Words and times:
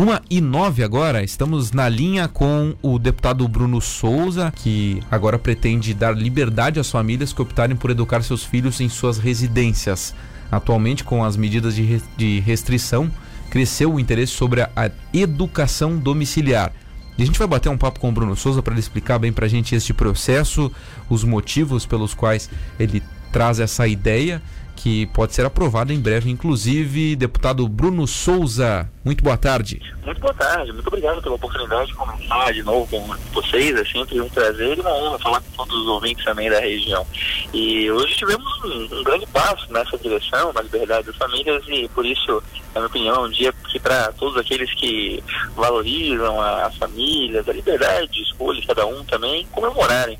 Uma 0.00 0.22
e 0.30 0.40
nove 0.40 0.82
agora, 0.82 1.22
estamos 1.22 1.72
na 1.72 1.86
linha 1.86 2.26
com 2.26 2.74
o 2.80 2.98
deputado 2.98 3.46
Bruno 3.46 3.82
Souza, 3.82 4.50
que 4.56 5.02
agora 5.10 5.38
pretende 5.38 5.92
dar 5.92 6.16
liberdade 6.16 6.80
às 6.80 6.90
famílias 6.90 7.34
que 7.34 7.42
optarem 7.42 7.76
por 7.76 7.90
educar 7.90 8.22
seus 8.22 8.42
filhos 8.42 8.80
em 8.80 8.88
suas 8.88 9.18
residências. 9.18 10.14
Atualmente, 10.50 11.04
com 11.04 11.22
as 11.22 11.36
medidas 11.36 11.74
de, 11.74 12.02
de 12.16 12.40
restrição, 12.40 13.10
cresceu 13.50 13.92
o 13.92 14.00
interesse 14.00 14.32
sobre 14.32 14.62
a, 14.62 14.70
a 14.74 14.90
educação 15.12 15.98
domiciliar. 15.98 16.72
E 17.18 17.22
a 17.22 17.26
gente 17.26 17.38
vai 17.38 17.46
bater 17.46 17.68
um 17.68 17.76
papo 17.76 18.00
com 18.00 18.08
o 18.08 18.12
Bruno 18.12 18.34
Souza 18.34 18.62
para 18.62 18.72
ele 18.72 18.80
explicar 18.80 19.18
bem 19.18 19.34
para 19.34 19.44
a 19.44 19.50
gente 19.50 19.74
este 19.74 19.92
processo, 19.92 20.72
os 21.10 21.24
motivos 21.24 21.84
pelos 21.84 22.14
quais 22.14 22.48
ele 22.78 23.02
traz 23.30 23.60
essa 23.60 23.86
ideia 23.86 24.40
que 24.82 25.04
pode 25.08 25.34
ser 25.34 25.44
aprovada 25.44 25.92
em 25.92 26.00
breve, 26.00 26.30
inclusive. 26.30 27.14
Deputado 27.14 27.68
Bruno 27.68 28.06
Souza, 28.06 28.90
muito 29.04 29.22
boa 29.22 29.36
tarde. 29.36 29.80
Muito 30.02 30.18
boa 30.22 30.32
tarde, 30.32 30.72
muito 30.72 30.86
obrigado 30.86 31.20
pela 31.20 31.34
oportunidade 31.34 31.88
de 31.88 31.94
conversar 31.94 32.52
de 32.54 32.62
novo 32.62 32.86
com 32.86 33.14
vocês. 33.34 33.76
É 33.76 33.84
sempre 33.84 34.18
um 34.18 34.28
prazer 34.30 34.78
e 34.78 34.80
uma 34.80 34.94
honra 34.94 35.18
falar 35.18 35.40
com 35.42 35.64
todos 35.64 35.82
os 35.82 35.86
ouvintes 35.86 36.24
também 36.24 36.48
da 36.48 36.60
região. 36.60 37.06
E 37.52 37.90
hoje 37.90 38.16
tivemos 38.16 38.64
um, 38.64 39.00
um 39.00 39.04
grande 39.04 39.26
passo 39.26 39.70
nessa 39.70 39.98
direção, 39.98 40.50
na 40.54 40.62
liberdade 40.62 41.08
das 41.08 41.16
famílias, 41.16 41.62
e 41.68 41.86
por 41.88 42.06
isso, 42.06 42.42
na 42.74 42.80
minha 42.80 42.86
opinião, 42.86 43.16
é 43.16 43.28
um 43.28 43.30
dia 43.30 43.52
que 43.70 43.78
para 43.78 44.12
todos 44.12 44.38
aqueles 44.38 44.72
que 44.74 45.22
valorizam 45.54 46.40
a, 46.40 46.66
a 46.66 46.70
família, 46.70 47.44
a 47.46 47.52
liberdade 47.52 48.12
de 48.12 48.22
escolha 48.22 48.58
de 48.58 48.66
cada 48.66 48.86
um 48.86 49.04
também, 49.04 49.46
comemorarem 49.52 50.18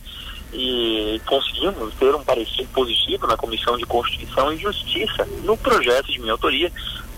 e 0.53 1.21
conseguimos 1.27 1.95
ter 1.95 2.15
um 2.15 2.25
parecer 2.25 2.67
positivo 2.69 3.27
na 3.27 3.37
Comissão 3.37 3.77
de 3.77 3.85
Constituição 3.85 4.53
e 4.53 4.59
Justiça 4.59 5.27
no 5.45 5.57
projeto 5.57 6.11
de 6.11 6.19
minha 6.19 6.33
autoria 6.33 6.71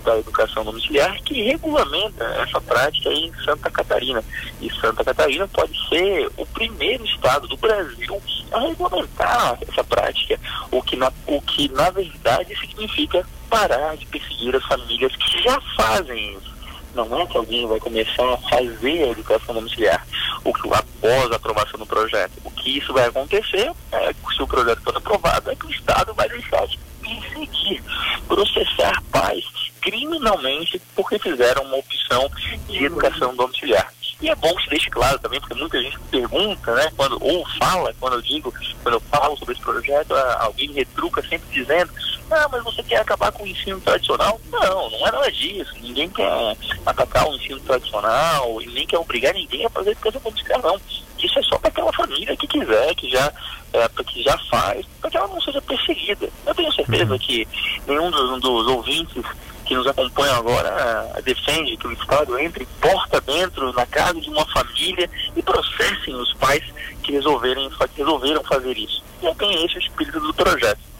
da 0.03 0.17
educação 0.17 0.63
domiciliar 0.63 1.21
que 1.23 1.41
regulamenta 1.41 2.23
essa 2.41 2.59
prática 2.61 3.09
em 3.09 3.31
Santa 3.43 3.71
Catarina. 3.71 4.23
E 4.61 4.69
Santa 4.79 5.03
Catarina 5.03 5.47
pode 5.47 5.73
ser 5.89 6.29
o 6.37 6.45
primeiro 6.45 7.05
estado 7.05 7.47
do 7.47 7.57
Brasil 7.57 8.21
a 8.51 8.59
regulamentar 8.59 9.57
essa 9.67 9.83
prática, 9.83 10.39
o 10.71 10.81
que 10.81 10.95
na, 10.95 11.11
o 11.25 11.41
que 11.41 11.69
na 11.69 11.89
verdade 11.89 12.55
significa 12.59 13.25
parar 13.49 13.95
de 13.97 14.05
perseguir 14.05 14.55
as 14.55 14.65
famílias 14.65 15.15
que 15.15 15.43
já 15.43 15.59
fazem 15.75 16.37
isso. 16.37 16.53
Não 16.93 17.19
é 17.19 17.25
que 17.25 17.37
alguém 17.37 17.65
vai 17.65 17.79
começar 17.79 18.33
a 18.33 18.37
fazer 18.37 19.03
a 19.03 19.09
educação 19.09 19.55
domiciliar, 19.55 20.05
o 20.43 20.53
que 20.53 20.67
após 20.71 21.31
a 21.31 21.35
aprovação 21.35 21.79
do 21.79 21.87
projeto 21.87 22.33
que 22.63 22.77
isso 22.77 22.93
vai 22.93 23.05
acontecer, 23.05 23.71
é, 23.91 24.13
se 24.13 24.41
o 24.41 24.47
projeto 24.47 24.81
for 24.81 24.95
aprovado, 24.95 25.51
é 25.51 25.55
que 25.55 25.65
o 25.65 25.71
Estado 25.71 26.13
vai 26.13 26.29
deixar 26.29 26.65
de 26.65 26.79
perseguir, 27.01 27.83
processar 28.27 29.03
pais 29.11 29.43
criminalmente 29.81 30.81
porque 30.95 31.19
fizeram 31.19 31.63
uma 31.63 31.77
opção 31.77 32.31
de 32.67 32.85
educação 32.85 33.35
domiciliar. 33.35 33.93
E 34.21 34.29
é 34.29 34.35
bom 34.35 34.55
que 34.55 34.63
se 34.63 34.69
deixe 34.69 34.89
claro 34.89 35.19
também, 35.19 35.37
porque 35.41 35.53
muita 35.53 35.81
gente 35.81 35.99
pergunta, 36.09 36.73
né, 36.73 36.89
quando, 36.95 37.21
ou 37.21 37.45
fala, 37.59 37.93
quando 37.99 38.13
eu 38.13 38.21
digo, 38.21 38.53
quando 38.81 38.95
eu 38.95 39.01
falo 39.01 39.35
sobre 39.35 39.53
esse 39.53 39.61
projeto, 39.61 40.15
alguém 40.39 40.69
me 40.69 40.75
retruca 40.75 41.21
sempre 41.27 41.45
dizendo, 41.51 41.91
ah, 42.31 42.47
mas 42.49 42.63
você 42.63 42.81
quer 42.83 43.01
acabar 43.01 43.33
com 43.33 43.43
o 43.43 43.47
ensino 43.47 43.81
tradicional? 43.81 44.39
Não, 44.49 44.89
não 44.89 45.07
é 45.07 45.11
nada 45.11 45.31
disso. 45.31 45.73
Ninguém 45.81 46.09
quer 46.09 46.57
atacar 46.85 47.27
o 47.27 47.35
ensino 47.35 47.59
tradicional 47.59 48.61
e 48.61 48.67
nem 48.67 48.87
quer 48.87 48.97
obrigar 48.97 49.33
ninguém 49.33 49.65
a 49.65 49.69
fazer 49.69 49.91
educação 49.91 50.21
domiciliar, 50.21 50.61
não. 50.61 50.79
Isso 51.23 51.39
é 51.39 51.43
só 51.43 51.57
para 51.57 51.69
aquela 51.69 51.93
família 51.93 52.35
que 52.35 52.47
quiser, 52.47 52.93
que 52.95 53.09
já, 53.09 53.31
é, 53.73 54.03
que 54.03 54.23
já 54.23 54.37
faz, 54.49 54.85
para 54.99 55.09
que 55.09 55.17
ela 55.17 55.27
não 55.27 55.41
seja 55.41 55.61
perseguida. 55.61 56.29
Eu 56.45 56.53
tenho 56.53 56.71
certeza 56.73 57.13
uhum. 57.13 57.19
que 57.19 57.47
nenhum 57.87 58.11
dos, 58.11 58.41
dos 58.41 58.67
ouvintes 58.67 59.23
que 59.65 59.75
nos 59.75 59.87
acompanham 59.87 60.35
agora 60.35 61.21
defende 61.23 61.77
que 61.77 61.87
o 61.87 61.91
Estado 61.93 62.37
entre 62.37 62.65
porta 62.81 63.21
dentro 63.21 63.71
na 63.73 63.85
casa 63.85 64.19
de 64.19 64.29
uma 64.29 64.45
família 64.47 65.09
e 65.35 65.41
processem 65.41 66.13
os 66.15 66.33
pais 66.33 66.63
que 67.01 67.13
resolverem, 67.13 67.69
que 67.69 67.99
resolveram 67.99 68.43
fazer 68.43 68.77
isso. 68.77 69.01
E 69.21 69.25
eu 69.25 69.35
tenho 69.35 69.65
esse 69.65 69.77
o 69.77 69.79
espírito 69.79 70.19
do 70.19 70.33
projeto. 70.33 70.92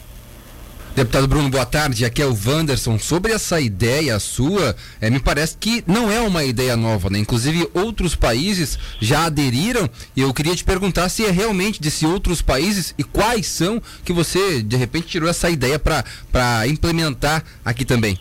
Deputado 0.95 1.27
Bruno, 1.27 1.49
boa 1.49 1.65
tarde. 1.65 2.05
Aqui 2.05 2.21
é 2.21 2.25
o 2.25 2.37
Wanderson. 2.45 2.99
Sobre 2.99 3.31
essa 3.31 3.59
ideia 3.59 4.19
sua, 4.19 4.75
é, 5.01 5.09
me 5.09 5.19
parece 5.19 5.57
que 5.57 5.83
não 5.87 6.11
é 6.11 6.19
uma 6.19 6.43
ideia 6.43 6.77
nova, 6.77 7.09
né? 7.09 7.17
Inclusive, 7.17 7.67
outros 7.73 8.13
países 8.13 8.77
já 8.99 9.25
aderiram 9.25 9.89
e 10.15 10.21
eu 10.21 10.31
queria 10.31 10.55
te 10.55 10.63
perguntar 10.63 11.09
se 11.09 11.25
é 11.25 11.31
realmente 11.31 11.81
desse 11.81 12.05
outros 12.05 12.43
países 12.43 12.93
e 12.95 13.03
quais 13.03 13.47
são 13.47 13.81
que 14.05 14.13
você, 14.13 14.61
de 14.61 14.77
repente, 14.77 15.07
tirou 15.07 15.27
essa 15.27 15.49
ideia 15.49 15.79
para 15.79 16.67
implementar 16.67 17.43
aqui 17.65 17.85
também. 17.85 18.15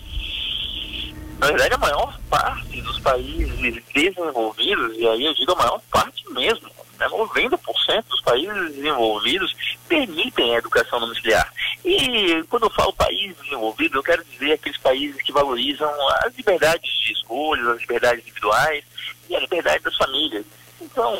Na 1.38 1.48
verdade, 1.48 1.74
a 1.74 1.78
maior 1.78 2.18
parte 2.30 2.80
dos 2.80 2.98
países 3.00 3.82
desenvolvidos, 3.94 4.96
e 4.96 5.06
aí 5.06 5.26
eu 5.26 5.34
digo 5.34 5.52
a 5.52 5.56
maior 5.56 5.80
parte 5.90 6.24
mesmo, 6.30 6.70
né, 6.98 7.06
90% 7.06 8.04
dos 8.08 8.20
países 8.22 8.74
desenvolvidos 8.76 9.54
permitem 9.88 10.54
a 10.54 10.58
educação 10.58 11.00
domiciliar. 11.00 11.52
E 11.94 12.42
quando 12.44 12.62
eu 12.62 12.70
falo 12.70 12.90
países 12.94 13.36
desenvolvidos, 13.36 13.96
eu 13.96 14.02
quero 14.02 14.24
dizer 14.24 14.52
aqueles 14.52 14.78
países 14.78 15.20
que 15.20 15.30
valorizam 15.30 15.90
as 16.24 16.34
liberdades 16.34 16.90
de 16.90 17.12
escolhas, 17.12 17.68
as 17.68 17.80
liberdades 17.80 18.22
individuais 18.22 18.82
e 19.28 19.36
a 19.36 19.40
liberdade 19.40 19.84
das 19.84 19.96
famílias. 19.98 20.46
Então, 20.80 21.14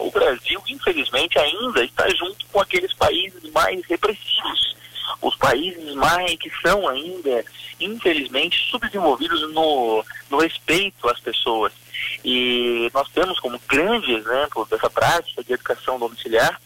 o 0.00 0.10
Brasil, 0.12 0.62
infelizmente, 0.68 1.36
ainda 1.40 1.84
está 1.84 2.08
junto 2.10 2.46
com 2.52 2.60
aqueles 2.60 2.94
países 2.94 3.50
mais 3.50 3.84
repressivos, 3.86 4.76
os 5.20 5.34
países 5.34 5.92
mais 5.96 6.38
que 6.38 6.50
são 6.62 6.88
ainda, 6.88 7.44
infelizmente, 7.80 8.70
subdesenvolvidos 8.70 9.52
no, 9.52 10.04
no 10.30 10.38
respeito 10.38 11.08
às 11.08 11.18
pessoas. 11.18 11.72
E 12.24 12.88
nós 12.94 13.08
temos 13.10 13.40
como 13.40 13.60
grande 13.66 14.14
exemplo 14.14 14.64
dessa 14.70 14.88
prática 14.88 15.42
de 15.42 15.52
educação 15.52 15.98
domiciliar 15.98 16.60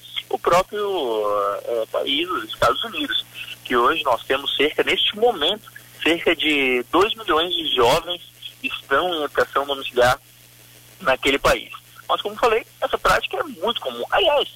próprio 0.47 0.89
uh, 0.89 1.87
país, 1.91 2.31
os 2.31 2.45
Estados 2.45 2.83
Unidos, 2.85 3.27
que 3.65 3.77
hoje 3.77 4.05
nós 4.05 4.23
temos 4.23 4.55
cerca, 4.55 4.85
neste 4.85 5.17
momento, 5.17 5.73
cerca 6.01 6.37
de 6.37 6.85
2 6.93 7.17
milhões 7.17 7.53
de 7.53 7.75
jovens 7.75 8.23
estão 8.63 9.13
em 9.13 9.25
educação 9.25 9.67
domiciliar 9.67 10.21
naquele 11.01 11.37
país. 11.37 11.73
Mas, 12.09 12.23
como 12.23 12.37
falei, 12.37 12.65
essa 12.81 12.97
prática 12.97 13.39
é 13.39 13.43
muito 13.43 13.81
comum. 13.81 14.05
Aliás, 14.13 14.49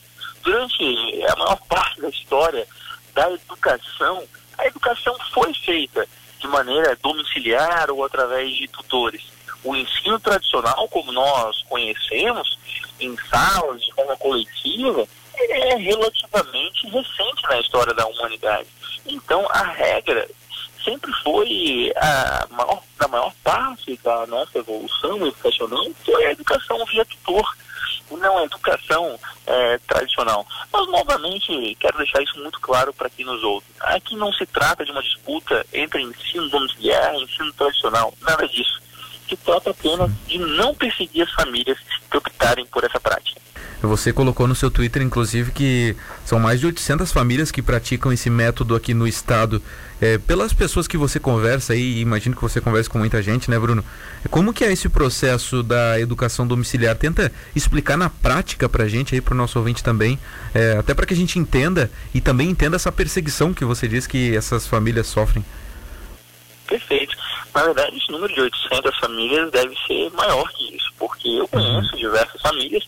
durante 0.45 1.25
a 1.25 1.37
maior 1.37 1.59
parte 1.69 2.01
da 2.01 2.09
história 2.09 2.69
da 3.13 3.33
educação, 3.33 4.23
a 4.59 4.67
educação 4.69 5.17
foi 5.35 5.53
feita 5.55 6.07
de 6.39 6.47
maneira 6.47 6.97
domiciliar 7.03 7.91
ou 7.91 8.05
através 8.05 8.55
de 8.55 8.69
tutores. 8.69 9.25
O 9.65 9.75
ensino 9.75 10.21
tradicional, 10.21 10.89
como 10.89 11.11
nós 11.11 11.65
conhecemos, 11.65 12.59
em 13.01 13.17
salas, 13.29 13.83
de 13.83 13.93
forma 13.93 14.17
coletiva, 14.17 15.09
relativamente 15.81 16.87
recente 16.89 17.43
na 17.49 17.61
história 17.61 17.95
da 17.95 18.07
humanidade. 18.07 18.69
Então, 19.07 19.47
a 19.51 19.63
regra 19.63 20.29
sempre 20.85 21.13
foi 21.23 21.93
a 21.97 22.47
maior, 22.51 22.83
da 22.99 23.09
maior 23.09 23.33
parte 23.45 23.99
da 24.03 24.27
nossa 24.27 24.59
evolução 24.59 25.27
educacional 25.27 25.87
foi 26.05 26.27
a 26.27 26.33
educação 26.33 26.85
via 26.87 27.05
tutor, 27.05 27.57
não 28.11 28.39
a 28.39 28.45
educação 28.45 29.19
é, 29.47 29.79
tradicional. 29.87 30.47
Mas, 30.73 30.87
novamente, 30.89 31.77
quero 31.79 31.99
deixar 31.99 32.23
isso 32.23 32.39
muito 32.41 32.61
claro 32.61 32.93
para 32.93 33.11
quem 33.11 33.25
nos 33.25 33.43
ouve. 33.43 33.67
Aqui 33.81 34.17
não 34.17 34.33
se 34.33 34.47
trata 34.47 34.85
de 34.85 34.91
uma 34.91 35.03
disputa 35.03 35.65
entre 35.73 36.03
ensino 36.03 36.49
domiciliar 36.49 37.15
e 37.15 37.23
ensino 37.23 37.53
tradicional, 37.53 38.13
nada 38.21 38.47
disso. 38.49 38.81
Se 39.29 39.37
trata 39.37 39.71
apenas 39.71 40.11
de 40.27 40.39
não 40.39 40.75
perseguir 40.75 41.23
as 41.23 41.33
famílias 41.33 41.79
que 42.11 42.17
optarem 42.17 42.67
por 42.67 42.83
essa 42.83 42.99
prática. 42.99 43.41
Você 43.83 44.13
colocou 44.13 44.47
no 44.47 44.55
seu 44.55 44.71
Twitter, 44.71 45.01
inclusive, 45.01 45.53
que 45.53 45.97
são 46.25 46.39
mais 46.39 46.61
de 46.61 46.67
800 46.67 47.11
famílias 47.11 47.51
que 47.51 47.63
praticam 47.63 48.13
esse 48.13 48.29
método 48.29 48.75
aqui 48.75 48.93
no 48.93 49.09
estado. 49.09 49.63
É, 50.01 50.19
pelas 50.19 50.53
pessoas 50.53 50.87
que 50.87 50.99
você 50.99 51.19
conversa 51.19 51.73
aí, 51.73 52.01
imagino 52.01 52.37
que 52.37 52.43
você 52.43 52.61
conversa 52.61 52.91
com 52.91 52.99
muita 52.99 53.23
gente, 53.23 53.51
né, 53.51 53.59
Bruno? 53.59 53.83
Como 54.31 54.53
que 54.53 54.65
é 54.65 54.73
esse 54.73 54.89
processo 54.89 55.63
da 55.63 55.99
educação 55.99 56.47
domiciliar? 56.47 56.95
Tenta 56.95 57.33
explicar 57.57 57.97
na 57.97 58.11
prática 58.11 58.69
pra 58.69 58.87
gente 58.87 59.15
aí, 59.15 59.21
pro 59.21 59.35
nosso 59.35 59.59
ouvinte 59.59 59.83
também, 59.83 60.19
é, 60.55 60.77
até 60.79 60.93
para 60.93 61.07
que 61.07 61.15
a 61.15 61.17
gente 61.17 61.39
entenda 61.39 61.91
e 62.15 62.21
também 62.21 62.51
entenda 62.51 62.77
essa 62.77 62.93
perseguição 62.93 63.55
que 63.55 63.65
você 63.65 63.89
diz 63.89 64.07
que 64.07 64.37
essas 64.37 64.67
famílias 64.67 65.07
sofrem. 65.07 65.45
Perfeito. 66.67 67.17
Na 67.55 67.65
verdade, 67.65 67.97
esse 67.97 68.13
número 68.13 68.33
de 68.33 68.41
800 68.43 68.99
famílias 68.99 69.51
deve 69.51 69.75
ser 69.87 70.11
maior 70.11 70.49
que 70.53 70.77
isso, 70.77 70.93
porque 70.99 71.29
eu 71.29 71.49
conheço 71.49 71.97
diversas 71.97 72.41
famílias 72.41 72.85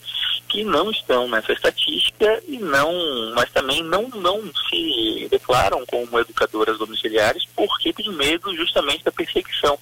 que 0.52 0.62
não 0.64 0.90
estão 0.90 1.26
nessa 1.28 1.50
estatística 1.50 2.43
e 2.46 2.58
não, 2.58 2.93
mas 3.34 3.50
também 3.52 3.82
não, 3.82 4.06
não 4.10 4.43
se 4.69 5.26
declaram 5.31 5.82
como 5.87 6.20
educadoras 6.20 6.76
domiciliares 6.76 7.46
porque 7.56 7.90
tem 7.90 8.12
medo 8.12 8.54
justamente 8.54 9.02
da 9.02 9.10
perseguição. 9.10 9.78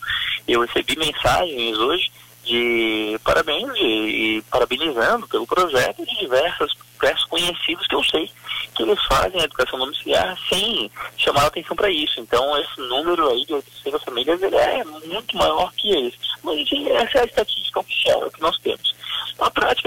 Eu 0.47 0.61
recebi 0.61 0.97
mensagens 0.97 1.77
hoje 1.77 2.13
de 2.45 3.19
parabéns 3.25 3.69
e, 3.77 4.45
parabenizando 4.49 5.27
pelo 5.27 5.47
projeto 5.47 6.07
de 6.07 6.17
diversas 6.19 6.73
diversos 7.01 7.25
conhecidos 7.25 7.87
que 7.87 7.95
eu 7.95 8.05
sei 8.05 8.31
que 8.75 8.83
eles 8.83 9.03
fazem 9.07 9.41
a 9.41 9.45
educação 9.45 9.79
domiciliar 9.79 10.39
sem 10.49 10.91
chamar 11.17 11.47
atenção 11.47 11.75
para 11.75 11.91
isso. 11.91 12.21
Então, 12.21 12.57
esse 12.59 12.81
número 12.81 13.29
aí 13.31 13.45
de 13.47 13.55
800 13.55 14.05
famílias 14.05 14.43
ele 14.43 14.57
é 14.57 14.85
muito 14.85 15.37
maior 15.37 15.73
que 15.73 15.91
eles. 15.91 16.15
Mas, 16.43 16.59
enfim, 16.59 16.89
essa 16.91 17.19
é 17.19 17.21
a 17.23 17.25
estatística 17.25 17.81
oficial 17.81 18.31
que 18.31 18.41
nós 18.41 18.59
temos. 18.59 18.95
A 19.39 19.51
prática 19.51 19.80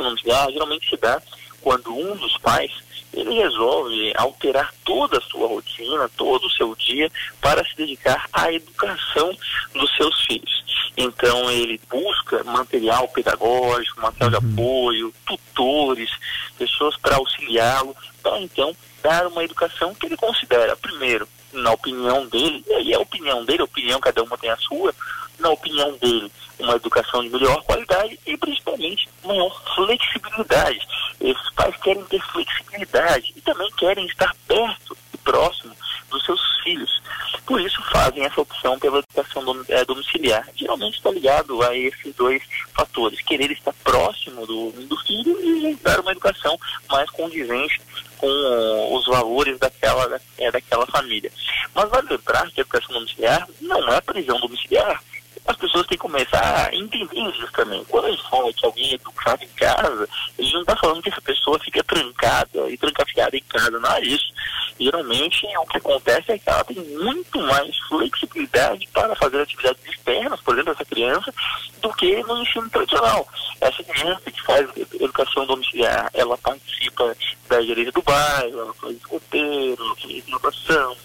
educação 0.00 0.02
domiciliar 0.02 0.50
geralmente 0.50 0.88
se 0.88 0.96
dá 0.96 1.20
quando 1.60 1.94
um 1.94 2.16
dos 2.16 2.36
pais 2.38 2.72
ele 3.12 3.34
resolve 3.34 4.12
alterar 4.16 4.72
toda 4.84 5.18
a 5.18 5.22
sua 5.22 5.48
rotina, 5.48 6.08
todo 6.16 6.46
o 6.46 6.50
seu 6.50 6.74
dia, 6.76 7.10
para 7.40 7.64
se 7.64 7.76
dedicar 7.76 8.28
à 8.32 8.52
educação 8.52 9.36
dos 9.74 9.96
seus 9.96 10.20
filhos. 10.26 10.64
Então 10.96 11.50
ele 11.50 11.80
busca 11.90 12.44
material 12.44 13.08
pedagógico, 13.08 14.00
material 14.00 14.30
de 14.30 14.46
uhum. 14.46 14.52
apoio, 14.52 15.14
tutores, 15.26 16.10
pessoas 16.56 16.96
para 16.98 17.16
auxiliá-lo, 17.16 17.96
para 18.22 18.40
então 18.40 18.74
dar 19.02 19.26
uma 19.26 19.42
educação 19.42 19.94
que 19.94 20.06
ele 20.06 20.16
considera, 20.16 20.76
primeiro, 20.76 21.28
na 21.52 21.72
opinião 21.72 22.26
dele, 22.26 22.64
e 22.68 22.72
aí 22.74 22.92
é 22.92 22.96
a 22.96 23.00
opinião 23.00 23.44
dele, 23.44 23.62
a 23.62 23.64
opinião 23.64 23.98
cada 23.98 24.22
uma 24.22 24.38
tem 24.38 24.50
a 24.50 24.56
sua, 24.56 24.94
na 25.40 25.50
opinião 25.50 25.96
dele, 25.98 26.30
uma 26.58 26.76
educação 26.76 27.22
de 27.22 27.30
melhor 27.30 27.62
qualidade 27.64 28.18
e 28.26 28.36
principalmente 28.36 29.08
maior 29.24 29.62
flexibilidade. 29.74 30.80
Esses 31.20 31.50
pais 31.54 31.76
querem 31.76 32.04
ter 32.04 32.22
flexibilidade 32.22 33.32
e 33.36 33.40
também 33.40 33.70
querem 33.72 34.06
estar 34.06 34.34
perto 34.46 34.96
e 35.12 35.18
próximo 35.18 35.74
dos 36.10 36.24
seus 36.24 36.40
filhos. 36.62 37.00
Por 37.46 37.60
isso 37.60 37.82
fazem 37.90 38.24
essa 38.24 38.40
opção 38.40 38.78
pela 38.78 38.98
educação 38.98 39.42
é, 39.68 39.84
domiciliar. 39.84 40.46
Geralmente 40.54 40.96
está 40.96 41.10
ligado 41.10 41.62
a 41.62 41.76
esses 41.76 42.14
dois 42.14 42.42
fatores, 42.74 43.20
querer 43.22 43.50
estar 43.50 43.72
próximo 43.82 44.46
do, 44.46 44.70
do 44.72 44.96
filho 44.98 45.40
e 45.40 45.74
dar 45.76 46.00
uma 46.00 46.12
educação 46.12 46.58
mais 46.88 47.08
condizente 47.10 47.80
com 48.18 48.94
os 48.94 49.06
valores 49.06 49.58
daquela, 49.58 50.20
é, 50.38 50.50
daquela 50.50 50.86
família. 50.86 51.32
Mas 51.74 51.88
vale 51.88 52.08
lembrar 52.10 52.50
que 52.50 52.60
a 52.60 52.62
educação 52.62 52.94
domiciliar 52.94 53.48
não 53.60 53.92
é 53.92 54.00
prisão 54.00 54.38
domiciliar 54.40 55.02
as 55.46 55.56
pessoas 55.56 55.86
têm 55.86 55.98
que 55.98 56.02
começar 56.02 56.68
a 56.68 56.74
entender 56.74 57.18
isso 57.18 57.50
também. 57.52 57.84
Quando 57.84 58.06
a 58.06 58.10
gente 58.10 58.28
fala 58.28 58.52
que 58.52 58.64
alguém 58.64 58.92
é 58.92 58.94
educado 58.94 59.44
em 59.44 59.48
casa, 59.48 60.08
a 60.38 60.42
gente 60.42 60.54
não 60.54 60.60
está 60.60 60.76
falando 60.76 61.02
que 61.02 61.08
essa 61.08 61.20
pessoa 61.20 61.58
fica 61.58 61.82
trancada 61.82 62.70
e 62.70 62.76
trancafiada 62.76 63.36
em 63.36 63.42
casa, 63.42 63.70
não 63.70 63.92
é 63.92 64.00
isso. 64.02 64.32
Geralmente 64.78 65.46
o 65.58 65.66
que 65.66 65.78
acontece 65.78 66.32
é 66.32 66.38
que 66.38 66.48
ela 66.48 66.64
tem 66.64 66.78
muito 66.78 67.38
mais 67.40 67.76
flexibilidade 67.88 68.88
para 68.92 69.14
fazer 69.16 69.42
atividades 69.42 69.84
externas, 69.84 70.40
por 70.40 70.54
exemplo, 70.54 70.72
essa 70.72 70.84
criança, 70.84 71.34
do 71.80 71.92
que 71.94 72.22
no 72.22 72.42
ensino 72.42 72.68
tradicional. 72.70 73.28
Essa 73.60 73.82
criança 73.82 74.30
que 74.30 74.42
faz 74.42 74.68
educação 74.94 75.46
domiciliar, 75.46 76.10
ela 76.14 76.36
participa 76.38 77.14
da 77.48 77.60
gerência 77.62 77.92
do 77.92 78.02
bairro, 78.02 78.60
ela 78.60 78.74
faz 78.74 78.96
escoteiro, 78.96 79.96
inovação, 80.08 80.96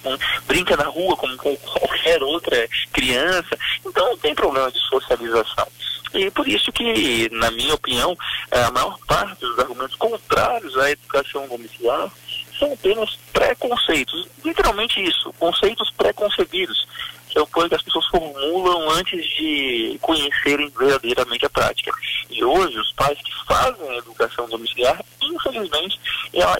tipo, 0.00 0.18
brinca 0.46 0.76
na 0.76 0.84
rua 0.84 1.16
como 1.16 1.36
qualquer 1.36 2.22
outra 2.22 2.68
criança. 2.92 3.58
Então 3.84 4.08
não 4.08 4.16
tem 4.16 4.34
problema 4.34 4.70
de 4.70 4.78
socialização. 4.80 5.66
E 6.12 6.30
por 6.30 6.48
isso 6.48 6.72
que, 6.72 7.28
na 7.30 7.50
minha 7.52 7.74
opinião, 7.74 8.16
a 8.50 8.70
maior 8.72 8.98
parte 9.06 9.40
dos 9.40 9.58
argumentos 9.58 9.94
contrários 9.96 10.76
à 10.78 10.90
educação 10.90 11.46
domiciliar 11.46 12.10
são 12.58 12.72
apenas 12.72 13.16
preconceitos. 13.32 14.28
Literalmente 14.44 15.02
isso, 15.02 15.32
conceitos 15.38 15.90
preconcebidos 15.90 16.86
é 17.34 17.40
o 17.40 17.46
que 17.46 17.74
as 17.74 17.82
pessoas 17.82 18.06
formulam 18.06 18.90
antes 18.90 19.24
de 19.36 19.96
conhecerem 20.00 20.68
verdadeiramente 20.76 21.46
a 21.46 21.50
prática. 21.50 21.92
E 22.28 22.42
hoje, 22.42 22.76
os 22.78 22.92
pais 22.92 23.18
que 23.18 23.46
fazem 23.46 23.88
a 23.88 23.96
educação 23.98 24.48
domiciliar, 24.48 25.00
infelizmente, 25.22 25.99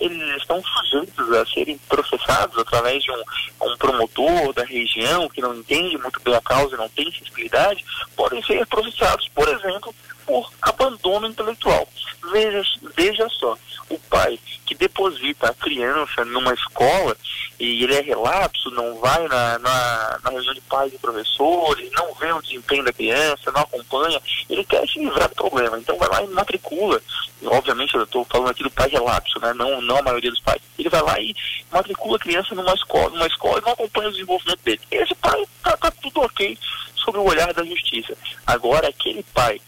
eles 0.01 0.37
estão 0.37 0.63
sujeitos 0.63 1.33
a 1.33 1.47
serem 1.47 1.79
processados 1.89 2.59
através 2.59 3.03
de 3.03 3.11
um, 3.11 3.23
um 3.63 3.77
promotor 3.77 4.53
da 4.53 4.65
região 4.65 5.29
que 5.29 5.41
não 5.41 5.55
entende 5.55 5.97
muito 5.99 6.21
bem 6.21 6.35
a 6.35 6.41
causa 6.41 6.75
e 6.75 6.79
não 6.79 6.89
tem 6.89 7.11
sensibilidade, 7.13 7.85
podem 8.17 8.43
ser 8.43 8.67
processados, 8.67 9.29
por 9.29 9.49
exemplo, 9.49 9.95
por 10.27 10.51
abandono 10.63 11.27
intelectual. 11.27 11.89
Veja, 12.33 12.63
veja 12.97 13.29
só, 13.29 13.57
o 13.89 13.99
pai 13.99 14.39
que 14.67 14.75
deposita 14.75 15.49
a 15.49 15.55
criança 15.55 16.25
numa 16.25 16.55
escola 16.55 17.17
e 17.61 17.85
ele 17.85 17.95
é 17.95 18.01
relapso, 18.01 18.71
não 18.71 18.99
vai 18.99 19.29
na, 19.29 19.59
na, 19.59 20.19
na 20.25 20.31
de 20.31 20.61
pais 20.63 20.95
e 20.95 20.99
professores, 20.99 21.91
não 21.93 22.15
vê 22.15 22.33
o 22.33 22.41
desempenho 22.41 22.83
da 22.83 22.93
criança, 22.93 23.53
não 23.53 23.61
acompanha, 23.61 24.19
ele 24.49 24.65
quer 24.65 24.89
se 24.89 24.99
livrar 24.99 25.29
do 25.29 25.35
problema. 25.35 25.79
Então 25.79 25.99
vai 25.99 26.09
lá 26.09 26.23
e 26.23 26.29
matricula. 26.29 27.01
Obviamente 27.45 27.95
eu 27.95 28.03
estou 28.03 28.25
falando 28.25 28.51
aqui 28.51 28.63
do 28.63 28.71
pai 28.71 28.89
relapso, 28.89 29.39
né? 29.41 29.53
não, 29.53 29.83
não 29.83 29.99
a 29.99 30.03
maioria 30.03 30.31
dos 30.31 30.41
pais. 30.41 30.63
Ele 30.79 30.89
vai 30.89 31.03
lá 31.03 31.21
e 31.21 31.37
matricula 31.71 32.17
a 32.17 32.21
criança 32.21 32.55
numa 32.55 32.73
escola, 32.73 33.11
numa 33.11 33.27
escola 33.27 33.59
e 33.59 33.63
não 33.63 33.73
acompanha 33.73 34.09
o 34.09 34.13
desenvolvimento 34.13 34.61
dele. 34.65 34.81
Esse 34.91 35.15
pai 35.17 35.43
está 35.43 35.77
tá 35.77 35.91
tudo 35.91 36.23
ok 36.23 36.59
sobre 36.97 37.21
o 37.21 37.25
olhar 37.25 37.53
da 37.53 37.63
justiça. 37.63 38.17
Agora, 38.47 38.89
aquele 38.89 39.23
pai 39.35 39.61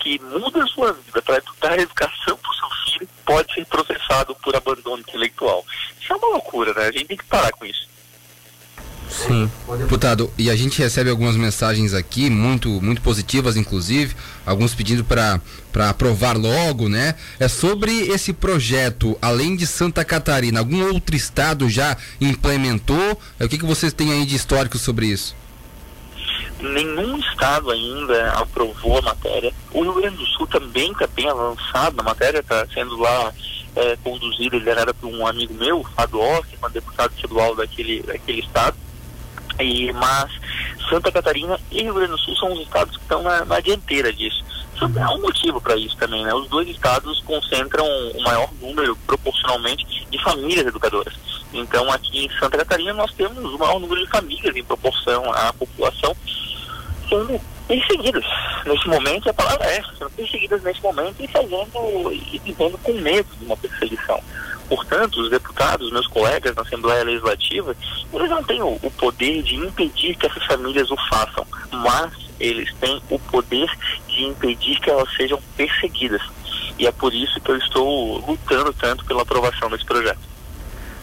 que 0.00 0.20
muda 0.20 0.62
a 0.62 0.66
sua 0.66 0.92
vida 0.92 1.22
para 1.22 1.42
dar 1.60 1.78
educação 1.78 2.36
para 2.36 2.50
o 2.50 2.54
seu 2.54 2.68
filho 2.92 3.08
pode 3.24 3.52
ser 3.54 3.66
processado 3.66 4.34
por 4.36 4.54
abandono 4.54 5.00
intelectual. 5.00 5.64
Isso 6.06 6.12
é 6.12 6.16
uma 6.16 6.28
loucura, 6.28 6.72
né? 6.72 6.82
A 6.82 6.92
gente 6.92 7.06
tem 7.06 7.16
que 7.16 7.24
parar 7.24 7.50
com 7.50 7.66
isso. 7.66 7.88
Sim. 9.08 9.50
Deputado, 9.78 10.32
e 10.38 10.48
a 10.48 10.54
gente 10.54 10.78
recebe 10.78 11.10
algumas 11.10 11.36
mensagens 11.36 11.94
aqui, 11.94 12.30
muito, 12.30 12.68
muito 12.80 13.00
positivas, 13.00 13.56
inclusive, 13.56 14.14
alguns 14.44 14.72
pedindo 14.72 15.04
para 15.04 15.40
aprovar 15.88 16.36
logo, 16.36 16.88
né? 16.88 17.16
É 17.40 17.48
sobre 17.48 17.90
esse 18.08 18.32
projeto, 18.32 19.18
além 19.20 19.56
de 19.56 19.66
Santa 19.66 20.04
Catarina, 20.04 20.60
algum 20.60 20.84
outro 20.92 21.16
estado 21.16 21.68
já 21.68 21.96
implementou? 22.20 23.20
O 23.40 23.48
que, 23.48 23.58
que 23.58 23.66
vocês 23.66 23.92
têm 23.92 24.12
aí 24.12 24.24
de 24.24 24.36
histórico 24.36 24.78
sobre 24.78 25.06
isso? 25.06 25.34
nenhum 26.58 27.18
estado 27.18 27.70
ainda 27.70 28.30
aprovou 28.32 28.98
a 28.98 29.02
matéria. 29.02 29.52
O 29.72 29.82
Rio 29.82 29.94
Grande 29.94 30.16
do 30.16 30.26
Sul 30.26 30.46
também 30.46 30.90
está 30.90 31.06
bem 31.06 31.28
avançado, 31.28 32.00
a 32.00 32.02
matéria 32.02 32.38
está 32.38 32.66
sendo 32.72 32.96
lá 32.96 33.32
é, 33.76 33.96
conduzida, 34.02 34.56
liderada 34.56 34.92
por 34.94 35.06
um 35.06 35.26
amigo 35.26 35.54
meu, 35.54 35.84
Fábio 35.94 36.20
um 36.20 36.70
deputado 36.70 37.12
estadual 37.14 37.54
daquele, 37.54 38.02
daquele 38.02 38.40
estado. 38.40 38.76
E, 39.60 39.92
mas 39.92 40.30
Santa 40.88 41.10
Catarina 41.12 41.58
e 41.70 41.82
Rio 41.82 41.94
Grande 41.94 42.12
do 42.12 42.18
Sul 42.18 42.36
são 42.36 42.52
os 42.52 42.60
estados 42.60 42.96
que 42.96 43.02
estão 43.02 43.22
na, 43.22 43.44
na 43.44 43.60
dianteira 43.60 44.12
disso. 44.12 44.44
Há 44.80 45.14
um 45.14 45.22
motivo 45.22 45.58
para 45.60 45.76
isso 45.76 45.96
também, 45.96 46.22
né? 46.22 46.34
Os 46.34 46.48
dois 46.48 46.68
estados 46.68 47.22
concentram 47.22 47.86
o 47.86 48.22
maior 48.22 48.50
número, 48.60 48.94
proporcionalmente, 49.06 50.06
de 50.10 50.22
famílias 50.22 50.66
educadoras. 50.66 51.14
Então, 51.54 51.90
aqui 51.90 52.26
em 52.26 52.38
Santa 52.38 52.58
Catarina, 52.58 52.92
nós 52.92 53.10
temos 53.14 53.38
o 53.38 53.58
maior 53.58 53.80
número 53.80 54.04
de 54.04 54.10
famílias 54.10 54.54
em 54.54 54.64
proporção 54.64 55.32
à 55.32 55.50
população 55.54 56.14
sendo 57.08 57.40
perseguidas 57.66 58.24
nesse 58.64 58.88
momento, 58.88 59.28
a 59.28 59.34
palavra 59.34 59.66
é 59.66 59.82
sendo 59.98 60.10
perseguidas 60.10 60.62
nesse 60.62 60.82
momento 60.82 61.16
e 61.20 61.28
fazendo 61.28 62.12
e 62.12 62.40
vivendo 62.44 62.78
com 62.78 62.92
medo 62.94 63.28
de 63.38 63.44
uma 63.44 63.56
perseguição. 63.56 64.20
Portanto, 64.68 65.20
os 65.20 65.30
deputados, 65.30 65.92
meus 65.92 66.06
colegas 66.08 66.54
na 66.56 66.62
Assembleia 66.62 67.04
Legislativa, 67.04 67.76
eles 68.12 68.30
não 68.30 68.42
têm 68.42 68.60
o, 68.62 68.78
o 68.82 68.90
poder 68.92 69.42
de 69.42 69.54
impedir 69.54 70.16
que 70.16 70.26
essas 70.26 70.44
famílias 70.44 70.90
o 70.90 70.96
façam, 71.08 71.46
mas 71.70 72.12
eles 72.40 72.72
têm 72.80 73.00
o 73.08 73.18
poder 73.18 73.68
de 74.08 74.24
impedir 74.24 74.80
que 74.80 74.90
elas 74.90 75.08
sejam 75.16 75.40
perseguidas. 75.56 76.22
E 76.78 76.86
é 76.86 76.92
por 76.92 77.14
isso 77.14 77.40
que 77.40 77.50
eu 77.50 77.56
estou 77.56 78.18
lutando 78.26 78.72
tanto 78.74 79.04
pela 79.04 79.22
aprovação 79.22 79.70
desse 79.70 79.84
projeto. 79.84 80.35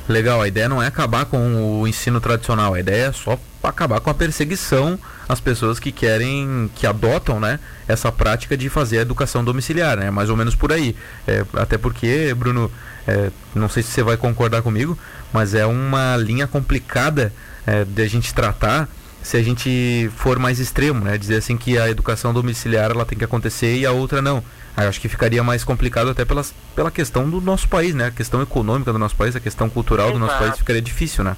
Legal, 0.07 0.41
a 0.41 0.47
ideia 0.47 0.67
não 0.67 0.83
é 0.83 0.87
acabar 0.87 1.25
com 1.25 1.81
o 1.81 1.87
ensino 1.87 2.19
tradicional, 2.19 2.73
a 2.73 2.79
ideia 2.79 3.05
é 3.05 3.11
só 3.11 3.39
acabar 3.63 4.01
com 4.01 4.09
a 4.09 4.13
perseguição 4.13 4.99
às 5.29 5.39
pessoas 5.39 5.79
que 5.79 5.91
querem, 5.93 6.69
que 6.75 6.85
adotam, 6.85 7.39
né, 7.39 7.59
essa 7.87 8.11
prática 8.11 8.57
de 8.57 8.67
fazer 8.67 8.99
a 8.99 9.01
educação 9.01 9.43
domiciliar, 9.43 9.97
né, 9.97 10.11
mais 10.11 10.29
ou 10.29 10.35
menos 10.35 10.55
por 10.55 10.73
aí. 10.73 10.93
É, 11.25 11.45
até 11.53 11.77
porque, 11.77 12.33
Bruno, 12.37 12.69
é, 13.07 13.31
não 13.55 13.69
sei 13.69 13.81
se 13.81 13.91
você 13.91 14.03
vai 14.03 14.17
concordar 14.17 14.61
comigo, 14.61 14.97
mas 15.31 15.55
é 15.55 15.65
uma 15.65 16.17
linha 16.17 16.47
complicada 16.47 17.33
é, 17.65 17.85
de 17.85 18.01
a 18.01 18.07
gente 18.07 18.33
tratar 18.33 18.89
se 19.23 19.37
a 19.37 19.41
gente 19.41 20.11
for 20.17 20.37
mais 20.37 20.59
extremo, 20.59 21.03
né, 21.03 21.17
dizer 21.17 21.37
assim 21.37 21.57
que 21.57 21.77
a 21.77 21.89
educação 21.89 22.33
domiciliar 22.33 22.91
ela 22.91 23.05
tem 23.05 23.17
que 23.17 23.23
acontecer 23.23 23.77
e 23.77 23.85
a 23.85 23.91
outra 23.91 24.21
não. 24.21 24.43
Aí 24.75 24.87
acho 24.87 24.99
que 24.99 25.07
ficaria 25.07 25.43
mais 25.43 25.63
complicado 25.63 26.09
até 26.09 26.25
pelas, 26.25 26.53
pela 26.75 26.91
questão 26.91 27.29
do 27.29 27.39
nosso 27.39 27.67
país, 27.67 27.93
né? 27.93 28.07
A 28.07 28.11
questão 28.11 28.41
econômica 28.41 28.91
do 28.91 28.97
nosso 28.97 29.15
país, 29.15 29.35
a 29.35 29.39
questão 29.39 29.69
cultural 29.69 30.07
Exato. 30.07 30.19
do 30.19 30.25
nosso 30.25 30.39
país 30.39 30.57
ficaria 30.57 30.81
difícil, 30.81 31.23
né? 31.23 31.37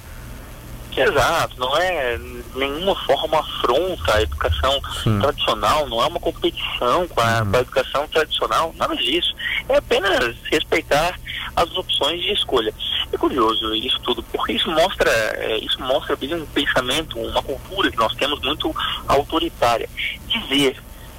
Exato, 0.96 1.58
não 1.58 1.76
é 1.76 2.18
nenhuma 2.54 2.96
forma 3.04 3.40
afronta 3.40 4.14
à 4.14 4.22
educação 4.22 4.80
Sim. 5.02 5.18
tradicional, 5.20 5.86
não 5.88 6.02
é 6.02 6.06
uma 6.06 6.20
competição 6.20 7.06
com 7.08 7.20
a, 7.20 7.40
uhum. 7.40 7.50
com 7.50 7.56
a, 7.56 7.60
educação 7.60 8.08
tradicional, 8.08 8.74
nada 8.76 8.96
disso. 8.96 9.34
É 9.68 9.76
apenas 9.76 10.36
respeitar 10.50 11.18
as 11.54 11.70
opções 11.76 12.22
de 12.22 12.32
escolha. 12.32 12.72
É 13.12 13.16
curioso 13.16 13.74
isso 13.74 13.98
tudo, 14.00 14.22
porque 14.22 14.54
isso 14.54 14.70
mostra, 14.70 15.10
é, 15.10 15.58
isso 15.58 15.80
mostra 15.82 16.16
um 16.16 16.46
pensamento, 16.46 17.18
uma 17.18 17.42
cultura 17.42 17.90
que 17.90 17.98
nós 17.98 18.14
temos 18.14 18.40
muito 18.40 18.74
autoritária. 19.06 19.88
Dizer 20.26 20.76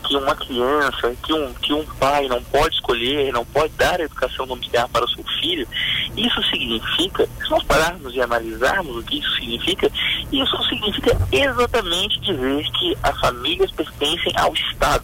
que 0.08 0.16
uma 0.16 0.36
criança, 0.36 1.14
que 1.22 1.34
um, 1.34 1.54
que 1.56 1.74
um 1.74 1.86
pai 2.00 2.28
não 2.28 2.42
pode 2.44 2.76
escolher, 2.76 3.32
não 3.34 3.46
pode 3.46 3.74
dar 3.74 4.00
a 4.00 4.04
educação 4.04 4.48
domiciliar 4.48 4.88
para 4.88 5.04
o 5.04 5.10
seu 5.10 5.24
filho, 5.40 5.68
isso 6.16 6.42
significa, 6.44 7.28
se 7.44 7.50
nós 7.50 7.64
pararmos 7.64 8.16
e 8.16 8.22
analisarmos 8.22 8.96
o 8.96 9.04
que 9.04 9.20
isso 9.20 9.36
significa, 9.36 9.92
isso 10.32 10.64
significa 10.64 11.18
exatamente 11.32 12.20
dizer 12.22 12.64
que 12.72 12.98
as 13.04 13.20
famílias 13.20 13.72
pertencem 13.72 14.32
ao 14.38 14.54
Estado. 14.54 15.04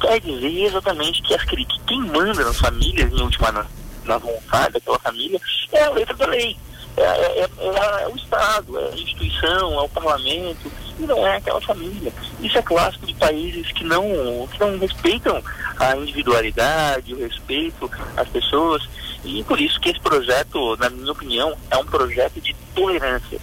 Quer 0.00 0.20
dizer 0.20 0.64
exatamente 0.64 1.22
que, 1.22 1.34
as, 1.34 1.44
que 1.44 1.66
quem 1.86 2.00
manda 2.00 2.44
nas 2.44 2.58
famílias, 2.58 3.12
em 3.12 3.22
última 3.22 3.52
na, 3.52 3.66
na 4.04 4.18
vontade 4.18 4.74
daquela 4.74 4.98
família, 4.98 5.40
é 5.72 5.84
a 5.84 5.90
letra 5.90 6.14
da 6.14 6.26
lei. 6.26 6.56
É, 6.96 7.02
é, 7.02 7.40
é, 7.40 8.02
é, 8.02 8.08
o 8.08 8.16
Estado, 8.16 8.78
é 8.78 8.88
a 8.88 8.94
instituição, 8.94 9.74
é 9.74 9.82
o 9.82 9.88
parlamento, 9.88 10.72
não 11.02 11.26
é 11.26 11.36
aquela 11.36 11.60
família. 11.60 12.12
Isso 12.40 12.56
é 12.58 12.62
clássico 12.62 13.06
de 13.06 13.14
países 13.14 13.70
que 13.72 13.84
não, 13.84 14.02
que 14.50 14.60
não 14.60 14.78
respeitam 14.78 15.42
a 15.78 15.96
individualidade, 15.96 17.14
o 17.14 17.18
respeito 17.18 17.90
às 18.16 18.28
pessoas, 18.28 18.88
e 19.24 19.42
por 19.44 19.60
isso 19.60 19.80
que 19.80 19.90
esse 19.90 20.00
projeto, 20.00 20.76
na 20.76 20.88
minha 20.88 21.12
opinião, 21.12 21.56
é 21.70 21.76
um 21.76 21.84
projeto 21.84 22.40
de 22.40 22.54
tolerância, 22.74 23.38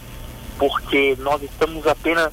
porque 0.58 1.16
nós 1.20 1.42
estamos 1.44 1.86
apenas 1.86 2.32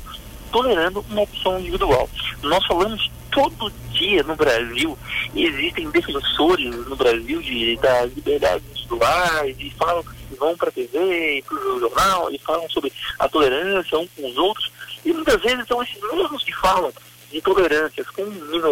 tolerando 0.52 1.04
uma 1.10 1.22
opção 1.22 1.58
individual. 1.58 2.08
Nós 2.42 2.64
falamos 2.66 3.10
todo 3.30 3.72
dia 3.90 4.22
no 4.22 4.34
Brasil, 4.34 4.98
existem 5.34 5.90
defensores 5.90 6.74
no 6.86 6.96
Brasil 6.96 7.40
de, 7.42 7.76
das 7.76 8.12
liberdades 8.12 8.64
individuais, 8.70 9.56
e 9.58 9.70
falam 9.70 10.04
vão 10.40 10.56
para 10.56 10.70
a 10.70 10.72
TV 10.72 11.44
para 11.46 11.56
o 11.56 11.80
jornal 11.80 12.32
e 12.32 12.38
falam 12.38 12.68
sobre 12.70 12.90
a 13.18 13.28
tolerância 13.28 13.98
uns 13.98 14.08
com 14.16 14.26
os 14.28 14.36
outros. 14.38 14.72
E 15.04 15.12
muitas 15.12 15.40
vezes 15.42 15.66
são 15.66 15.82
esses 15.82 16.00
mesmos 16.00 16.44
que 16.44 16.52
falam 16.54 16.92
de 17.30 17.40
tolerâncias 17.40 18.08
com, 18.10 18.24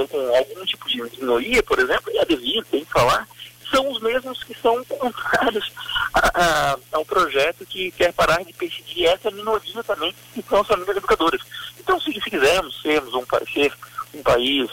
com 0.09 0.37
algum 0.37 0.65
tipo 0.65 0.89
de 0.89 1.03
minoria, 1.21 1.63
por 1.63 1.79
exemplo, 1.79 2.13
e 2.13 2.19
a 2.19 2.25
devia, 2.25 2.63
tem 2.65 2.85
que 2.85 2.91
falar, 2.91 3.27
são 3.71 3.91
os 3.91 4.01
mesmos 4.01 4.43
que 4.43 4.57
são 4.61 4.83
contrários 4.85 5.73
a, 6.15 6.43
a, 6.43 6.77
ao 6.93 7.05
projeto 7.05 7.65
que 7.67 7.91
quer 7.93 8.13
parar 8.13 8.43
de 8.45 8.53
perseguir 8.53 9.07
essa 9.07 9.31
minoria 9.31 9.83
também, 9.85 10.15
que 10.35 10.43
são 10.49 10.61
as 10.61 10.67
famílias 10.67 10.97
educadoras. 10.97 11.41
Então, 11.79 12.01
se, 12.01 12.13
se 12.13 12.31
quisermos 12.31 12.81
sermos 12.83 13.15
um, 13.15 13.25
ser 13.53 13.73
um 14.15 14.23
país 14.23 14.71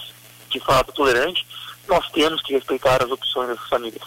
de 0.50 0.60
fato 0.62 0.94
tolerante, 0.94 1.46
nós 1.88 2.10
temos 2.12 2.42
que 2.42 2.54
respeitar 2.54 3.04
as 3.04 3.12
opções 3.12 3.50
dessas 3.50 3.68
famílias. 3.68 4.04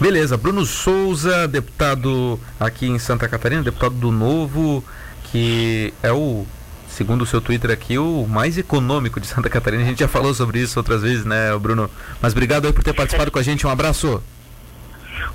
Beleza, 0.00 0.36
Bruno 0.36 0.64
Souza, 0.64 1.46
deputado 1.46 2.40
aqui 2.58 2.86
em 2.86 2.98
Santa 2.98 3.28
Catarina, 3.28 3.62
deputado 3.62 3.94
do 3.94 4.10
Novo, 4.10 4.84
que 5.30 5.94
é 6.02 6.12
o, 6.12 6.46
segundo 6.88 7.22
o 7.22 7.26
seu 7.26 7.40
Twitter 7.40 7.70
aqui, 7.70 7.98
o 7.98 8.26
mais 8.28 8.58
econômico 8.58 9.20
de 9.20 9.26
Santa 9.26 9.48
Catarina. 9.48 9.82
A 9.82 9.86
gente 9.86 10.00
já 10.00 10.08
falou 10.08 10.34
sobre 10.34 10.60
isso 10.60 10.78
outras 10.78 11.02
vezes, 11.02 11.24
né, 11.24 11.56
Bruno? 11.58 11.90
Mas 12.20 12.32
obrigado 12.32 12.66
aí 12.66 12.72
por 12.72 12.84
ter 12.84 12.94
participado 12.94 13.30
com 13.30 13.38
a 13.38 13.42
gente. 13.42 13.66
Um 13.66 13.70
abraço. 13.70 14.22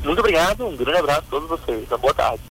Muito 0.04 0.20
obrigado, 0.20 0.66
um 0.66 0.76
grande 0.76 1.00
abraço 1.00 1.20
a 1.20 1.30
todos 1.30 1.50
vocês. 1.50 1.88
Boa 2.00 2.14
tarde. 2.14 2.46